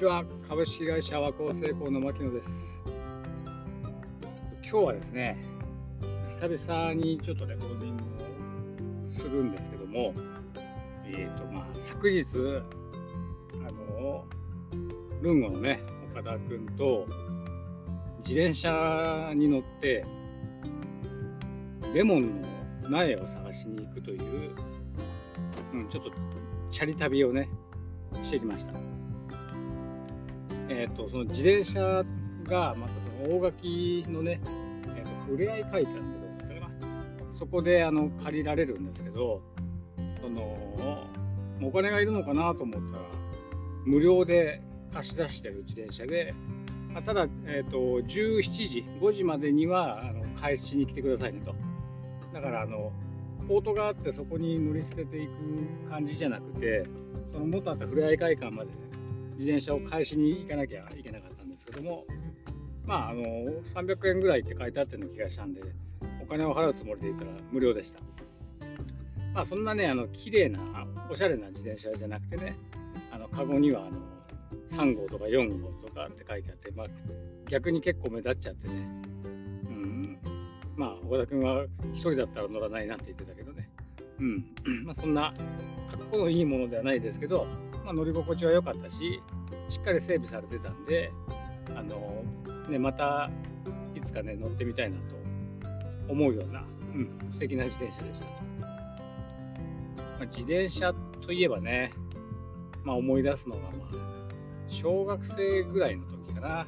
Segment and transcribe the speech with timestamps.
[0.00, 2.50] ちは株式会社和光成功の牧野です
[4.62, 5.36] 今日はですね
[6.30, 8.02] 久々にちょっとレコーディング
[9.06, 10.14] をするんですけども
[11.04, 14.24] えっ、ー、とまあ昨日あの
[15.20, 15.82] ルンゴのね
[16.14, 17.06] 岡田君と
[18.26, 20.06] 自転車に乗って
[21.92, 22.40] レモン
[22.84, 24.54] の苗を探しに行くという、
[25.74, 26.10] うん、ちょっと
[26.70, 27.50] チャリ旅をね
[28.22, 28.99] してきました。
[30.70, 32.04] えーと、その自転車
[32.44, 32.92] がまた
[33.28, 34.40] その大垣のね、
[34.96, 36.70] えーと、ふれあい会館ってどこだったかな。
[37.32, 39.42] そこであの借りられるんですけど
[40.20, 40.40] その
[41.62, 43.02] お金がいるのかなと思ったら
[43.84, 44.62] 無料で
[44.92, 46.34] 貸し出してる自転車で、
[46.92, 51.54] まあ、ただ、えーと、17時5時までにはあの返しに来てくださいねと。
[52.32, 52.92] だからあの
[53.48, 56.84] ポートがあってそこに乗り捨てていく感じじゃなくて
[57.32, 58.76] その元あったふれあい会館まで、ね、
[59.40, 62.04] 自転車を返しに行かなきゃいけなかったんですけども、
[62.84, 63.22] まあ、あの
[63.74, 65.62] 300円ぐらいって書いてあったような気がしたんで、
[66.22, 68.00] お金を払うつもりでいたら無料でした。
[69.32, 70.60] まあ、そんなね、あの綺麗な、
[71.10, 72.54] おしゃれな自転車じゃなくてね、
[73.10, 73.92] あのカゴにはあの
[74.68, 76.86] 3号とか4号とかって書いてあって、まあ、
[77.48, 78.78] 逆に結構目立っちゃってね、う
[79.72, 80.18] ん、
[80.76, 83.70] まあ、岡田君は1人だったら乗らないなって言ってたけどね、
[84.18, 84.44] うん、
[84.84, 85.32] まあ、そんな
[85.90, 87.46] 格好のいいものではないですけど、
[87.90, 89.20] まあ、乗り心地は良かったし、
[89.68, 91.12] しっかり整備されてたんで、
[91.74, 92.22] あの
[92.68, 93.28] ね、また
[93.96, 95.16] いつかね、乗ってみたいなと
[96.08, 98.32] 思うような、うん、素敵な自転車でしたと。
[98.62, 101.92] まあ、自転車といえばね、
[102.84, 103.96] まあ、思い出すのが、まあ、
[104.68, 106.66] 小学生ぐらいの時かな。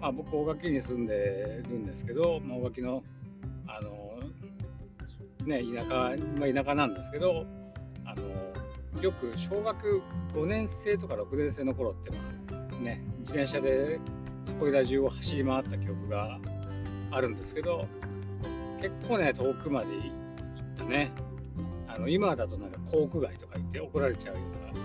[0.00, 3.02] まあ、僕、大垣に住んでるんですけど、まあ、大垣の、
[3.66, 4.20] あの、
[5.44, 5.88] ね、田舎、
[6.38, 7.46] まあ、田舎なんですけど、
[8.04, 8.49] あの、
[9.00, 10.02] よく小学
[10.34, 12.18] 5年生とか6年生の頃ってま
[12.72, 13.98] あね自転車で
[14.44, 16.38] そこいら中を走り回った記憶が
[17.10, 17.86] あるんですけど
[18.80, 20.04] 結構ね遠くまで行
[20.74, 21.12] ったね。
[21.88, 24.40] あの今だとなんか航空街とか行って怒られちゃうよ
[24.72, 24.76] う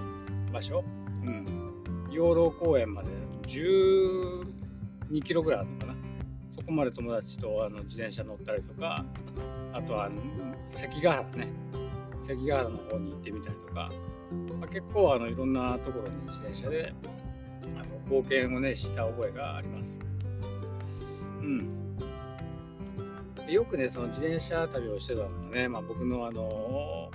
[0.48, 0.84] な場所、
[1.24, 3.10] うん、養老公園まで
[3.44, 5.96] 12キロぐらいあるのかな。
[6.56, 9.06] そこまで友達とあの自転車乗ったりとか
[9.72, 10.10] あとは
[10.70, 11.48] 関ヶ原ね。
[12.22, 13.90] 関ヶ原の方に行ってみたりとか、
[14.60, 16.94] まあ、結構あのいろんなところに自転車で
[17.64, 20.00] あの貢献をねした覚えがあります。
[21.42, 21.76] うん。
[23.48, 27.12] よくね、その自転車旅をしてたのがね、まあ、僕のあの、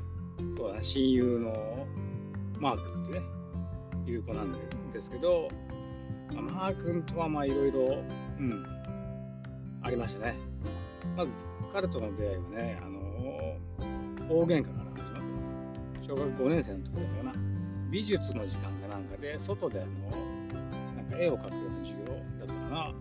[0.56, 1.86] そうだ、親友の
[2.58, 3.24] マークってね、
[4.06, 4.52] いう子なん
[4.92, 5.48] ですけど、
[6.32, 8.04] まあ、マー君とはまあいろいろ、
[8.38, 8.64] うん、
[9.82, 10.36] ありましたね。
[11.16, 11.34] まず
[11.72, 13.00] 彼との出会いはね、あの、
[14.28, 14.79] 大喧嘩
[16.10, 17.32] 小学5年生の時だったかな。
[17.88, 19.92] 美術の時間かなんかで外であの
[20.96, 22.06] なんか絵を描くような授業
[22.40, 22.94] だったかな。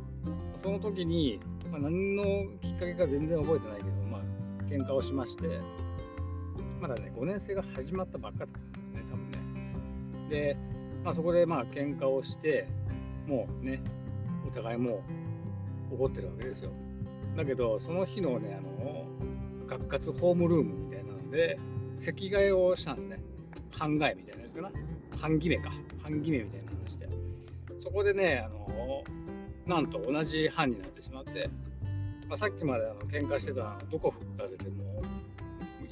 [0.56, 1.40] その時に、
[1.72, 2.24] まあ、何の
[2.62, 4.22] きっかけか全然覚えてないけどまあ
[4.66, 5.60] 喧嘩をしまして
[6.80, 10.30] まだね5年生が始まったばっかだったんだよね多分ね。
[10.30, 10.58] で、
[11.04, 12.68] まあ、そこでまあ喧嘩をして
[13.26, 13.82] もうね
[14.48, 15.02] お互いも
[15.92, 16.70] う怒ってるわけですよ。
[17.36, 19.08] だけどその日のねあの
[19.66, 21.58] 学活ホームルームみたいなので
[22.00, 23.20] 席替えをしたんですね。
[23.72, 24.72] 半替えみたいなやつかな。
[25.18, 25.72] 半決めか。
[26.02, 27.10] 半決めみたいな話で。
[27.80, 29.04] そこでね、あの
[29.70, 31.48] なんと同じ班になってしまって、
[32.28, 35.04] まあ、さっきまであの喧嘩してたのどこ吹く風でも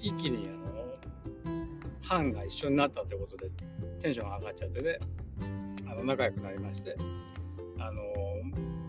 [0.01, 0.67] 一気にあの
[2.01, 3.51] 班が一緒になったということで
[3.99, 4.97] テンションが上がっちゃってね
[5.87, 6.97] あの仲良くなりまして
[7.79, 8.01] あの、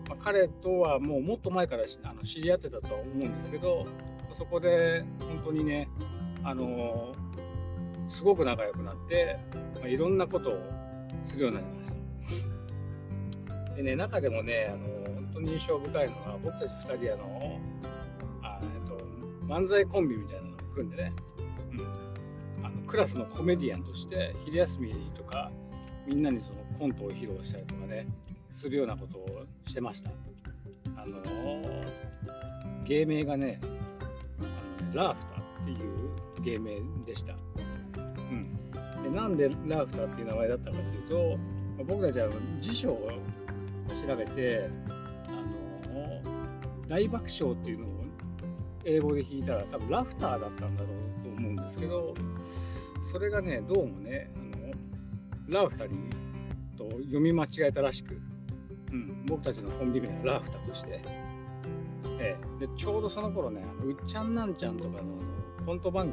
[0.07, 3.85] まあ、彼とはもうもっと前からあの知り合ってたとは思うんですけど
[4.33, 5.87] そこで本当にね
[6.43, 7.13] あの
[8.09, 9.37] すごく仲良くなって、
[9.75, 10.59] まあ、いろんなことを
[11.25, 13.75] するようになりました。
[13.75, 17.59] でね、中でもね、あの本当に印象深いのは、僕たち2人あの
[18.41, 18.97] あ、えっと、
[19.45, 21.13] 漫才コンビみたいなのを組んでね、
[22.57, 25.51] うん、あのクラスのコメディアンとして、昼休みとか、
[26.05, 28.07] みんなにそのコントを披露したりとかね、
[28.51, 30.09] するようなことをしてました。
[30.97, 31.21] あの
[32.83, 36.08] 芸名がね、あのラーフターっていう
[36.39, 37.35] 芸名でした。
[37.35, 41.37] うん、でなんでラフターっていう名前だったかというと、
[41.77, 43.09] まあ、僕たちは辞書を
[44.07, 46.21] 調べてあの
[46.87, 47.89] 大爆笑っていうのを
[48.85, 50.89] 英語で弾いたら多分ラフターだったんだろ
[51.21, 52.13] うと思うんですけど
[53.01, 56.09] それがねどうもねあのラフターに
[56.79, 58.19] と読み間違えたらしく、
[58.91, 61.01] うん、僕たちのコンビ名はラフターとして、
[62.19, 65.03] ええ、でちょうどその頃ねうっちゃんなんちゃんとかの
[65.65, 66.11] コント番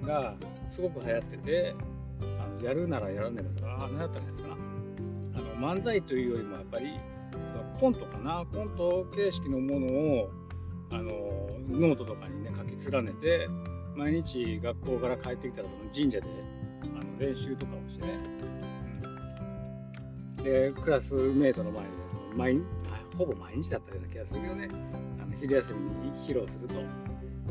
[0.00, 0.34] 組が
[0.68, 1.74] すごく流行ってて、
[2.40, 4.56] あのやるならやらねばとか、ああ何だったんですか？
[5.34, 6.98] あの漫才というよりもやっぱり
[7.32, 7.44] その
[7.78, 8.44] コントかな？
[8.52, 10.30] コント形式のものを
[10.92, 11.10] あの
[11.68, 13.48] ノートとかにね書き連ねて
[13.96, 16.26] 毎日学校から帰ってきたらその神社で
[16.82, 18.12] あの練習とかをしてね、
[20.38, 22.60] うん、でクラスメートの前でその毎
[23.16, 24.68] ほぼ毎日だったような気がするけどね。
[25.22, 26.74] あの昼休みに披露すると。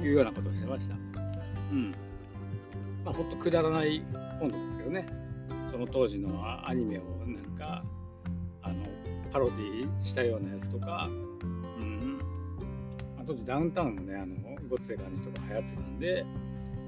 [0.02, 0.96] いうようなことをしてました。
[1.72, 1.96] うん。
[3.04, 4.02] まあ、ほんとくだらない
[4.40, 5.08] コントですけどね。
[5.72, 6.30] その当時の
[6.68, 7.84] アニメをなんか
[8.62, 8.84] あの
[9.32, 11.08] パロディしたようなやつとか、
[11.80, 12.18] うん。
[13.18, 14.36] まあ、当時ダウンタウンのねあの
[14.70, 16.26] ごっつい感じとか流行ってたんで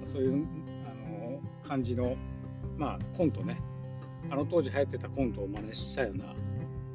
[0.06, 0.48] そういう
[0.86, 2.16] あの感じの、
[2.78, 3.60] まあ、コントね。
[4.30, 6.26] あの当時流行ってたコントを真似したような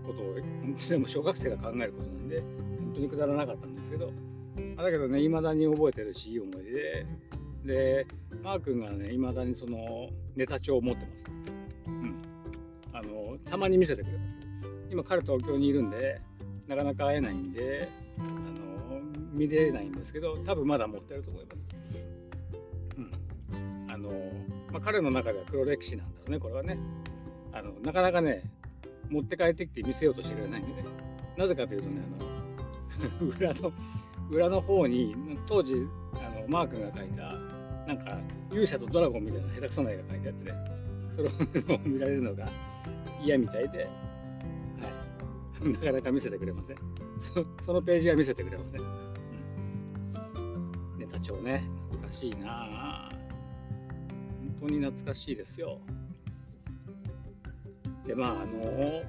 [0.07, 4.13] ことをでも小学生が考えることなんで本当にくだらなかったんですけど。
[4.77, 7.07] だけどね未だに覚えてるしいい思い出で。
[7.65, 8.07] で
[8.43, 11.25] マー君がね未だにそのネタ帳を持ってます、
[11.87, 12.23] うん、
[12.93, 14.33] あのたまに見せてくれます。
[14.91, 16.21] 今彼東京にいるんで
[16.67, 17.89] なかなか会えないんで
[18.19, 19.01] あの
[19.33, 21.65] 見れないんですけど多分まだ持ってると思います、
[22.99, 23.87] うん。
[23.91, 24.11] あの
[24.71, 26.79] まあ、彼の中では黒歴史なんだろうねこれはね。
[27.55, 28.43] あのなかなかね
[29.09, 30.85] 持って帰ってきて見せようとしてくれないんでね。
[31.37, 32.03] なぜかというとね
[33.21, 33.73] あの 裏の
[34.33, 35.15] 裏の方に
[35.47, 37.35] 当時あのマー君が書いた
[37.87, 38.19] なんか
[38.51, 40.73] 勇者とドラゴンみたいな下手くそな絵が描いてあってね。
[41.15, 42.49] それを見られるのが
[43.23, 43.87] 嫌みたいで、
[45.61, 46.77] はい、なかなか見せてくれません。
[47.19, 48.85] そそのページは見せてくれません、う
[50.97, 51.65] ん、ネタ帳ね。
[51.91, 53.11] 懐かしいな。
[54.61, 55.79] 本当に懐かしいですよ。
[58.07, 59.03] でまああの、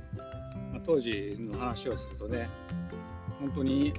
[0.73, 2.49] まあ、当時の話をするとね
[3.43, 3.93] 本当に、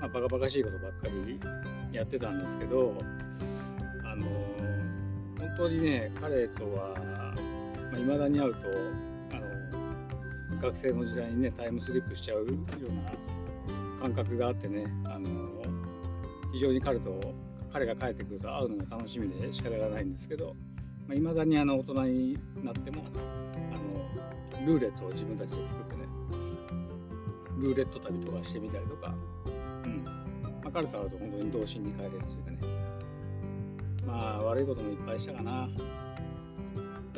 [0.00, 1.40] まあ、バカバカしいことばっかり
[1.90, 2.94] やってたんですけど
[4.04, 4.26] あの
[5.38, 8.60] 本当にね彼とはい、まあ、未だに会うと
[9.32, 15.28] あの学生の時代にねタイムスリップしちゃうような感覚があってねあの
[16.52, 17.34] 非常に彼と
[17.72, 20.54] 彼が帰ってくると会うのが楽しみで仕方がないんですけど、
[21.08, 23.04] まあ、未だにあの大人になっても
[23.72, 26.09] あのルーレットを自分たちで作ってね
[27.60, 29.14] ルーレット旅とかしてみたりとか、
[29.84, 32.58] うんまあ、彼と会うと本当に童心に帰れるというかね
[34.06, 35.68] まあ悪いこともいっぱいしたかな。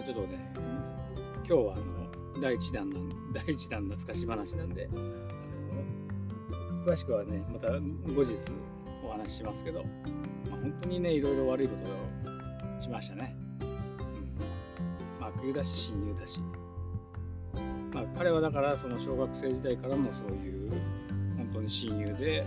[0.05, 7.79] ちょっとね、今日はあの第1弾なん第1弾懐かし話なんで、あの詳しくはね、また後
[8.25, 8.35] 日
[9.07, 9.85] お話ししますけど、
[10.51, 13.37] まあ、本当にね、いろいろ悪いことをしましたね。
[13.61, 13.69] うん。
[15.21, 16.41] まあ、冬だし、親友だし。
[17.93, 20.71] まあ、彼はだからその小学生時代からもそういう
[21.37, 22.45] 本当に親友で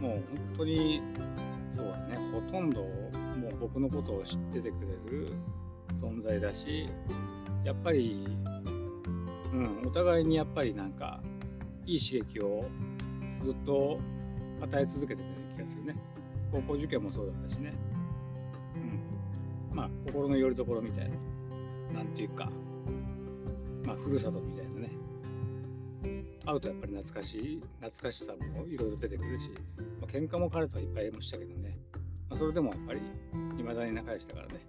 [0.00, 1.00] もう本当に
[1.74, 5.32] そうだねほとんどもう僕のことを知っててくれる
[6.00, 6.88] 存在だし
[7.64, 8.26] やっぱり、
[9.52, 11.20] うん、お互いにやっぱりなんか
[11.86, 12.64] いい刺激を
[13.44, 14.00] ずっと
[14.60, 15.96] 与え続けてたような気がするね。
[16.52, 17.72] 高校受験もそうだったしね。
[19.70, 19.76] うん。
[19.76, 21.10] まあ心の拠り所みたい
[21.92, 22.48] ななんていうか
[23.84, 24.61] まあふるさとみたいな。
[26.44, 29.50] 会うとやっぱり懐かしい懐かしさもいろいろ出てくるし、
[30.00, 31.76] まあ、喧嘩も彼とはいっぱいもしたけどね。
[32.28, 33.00] まあ、それでもやっぱり
[33.58, 34.66] 未だに仲良しだからね、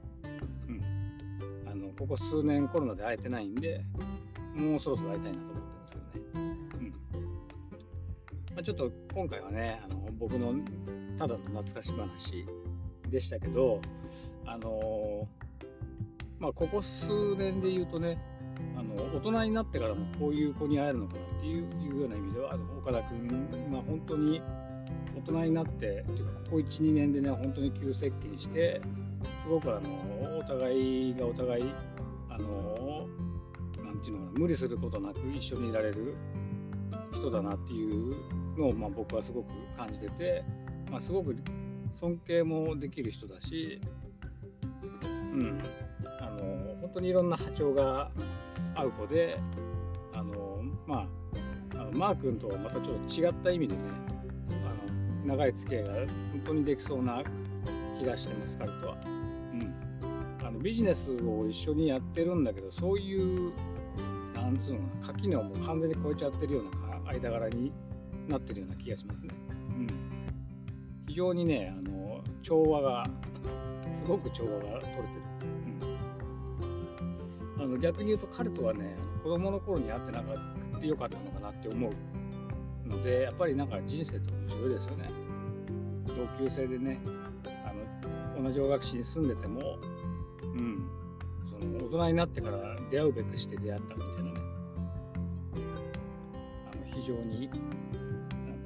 [0.68, 3.84] うん、あのここ数年コロナで会えてないんで
[4.53, 6.89] もうそろそろ会いたいなと思ってるんですけどね、うん。
[8.56, 10.53] まあ、ちょっと今回はねあの僕の
[11.18, 12.46] ただの懐かし話
[13.10, 13.82] でしたけど
[14.46, 15.27] あの
[16.39, 18.18] まあ、ここ数年で言うとね
[18.94, 24.42] の大人になってからもこういう子に会えるのかなっていうような意味ではあの岡田君、まあ、本当に
[25.16, 28.82] 大人になってっていうかここ12年でね本当に急接近して
[29.42, 31.74] すごくあのお互いがお互い
[32.30, 33.08] あの
[33.84, 36.16] なんていうのかな無理することなく一緒にいられる
[37.14, 38.16] 人だなっていう
[38.58, 40.44] のを、まあ、僕はすごく感じてて、
[40.92, 41.36] まあ、すごく
[41.94, 43.80] 尊敬もできる人だし、
[45.04, 45.58] うん、
[46.20, 48.12] あの本当にいろんな波長が
[48.75, 49.39] 合う子で
[50.13, 51.08] あのま
[51.75, 53.82] ああのマー君とはまたちょっと違った意味でね
[54.65, 54.92] あ
[55.25, 56.08] の長い付き合いが本
[56.46, 57.24] 当にできそうな
[58.03, 58.98] 気がしてます、彼とは。
[59.06, 59.08] う
[59.56, 59.74] ん、
[60.46, 63.53] あのビジネスを一緒にやってるんだけど、そういう、
[64.36, 67.72] なんつうのかな、垣根をもう完全に超えちゃってるような間柄に
[68.27, 69.34] なってるような気がしますね。
[69.50, 69.53] う
[69.84, 69.88] ん、
[71.08, 73.10] 非常にね、あの調和が、
[73.94, 75.33] すごく調和が取れてる。
[77.63, 81.91] あの逆に言うと、彼とはね、子供の頃に会ってなかったよかったのかなって思う。
[82.86, 85.10] のでやっぱりなんか人生って面白いですよね。
[86.08, 87.00] 同級生でね
[87.65, 87.74] あ
[88.38, 89.77] の同じ大学市に住んでても
[90.41, 90.89] うん
[91.50, 94.32] その大人になってから出会うべくして出会ったみたいなね。
[96.74, 97.50] あの非常に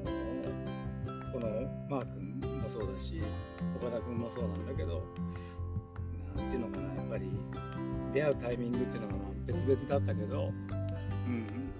[0.05, 1.47] あのこの
[1.89, 3.21] マー君もそうだし
[3.79, 5.03] 岡田君もそうなんだけど
[6.43, 6.93] ていうのかな。
[6.93, 7.29] やっぱり
[8.13, 9.13] 出会うタイミングっていうのが
[9.45, 10.51] 別々だったけど、
[11.27, 11.71] うん、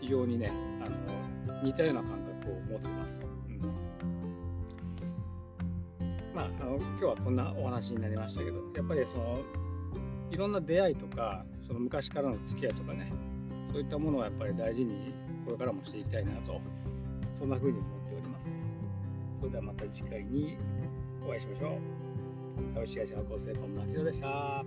[0.00, 3.26] 非常にねあの似たような感覚を持ってます。
[3.48, 3.60] うん。
[6.34, 9.40] まあ、あの今日はこんなお話になりましたけどやっぱりその
[10.30, 13.10] いろんな出会いとかその昔からの付き合いとかね
[13.72, 15.14] そういったものをやっぱり大事に
[15.46, 16.60] これからもしていきたいなと
[17.34, 18.48] そんな風に思っております。
[19.40, 20.58] それではまた次回に
[21.26, 22.05] お会いしましょう。
[22.74, 24.64] 株式会社構成本間明宏でした。